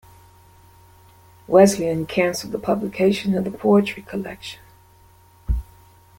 [1.47, 4.59] Wesleyan cancelled the publication of the poetry collection.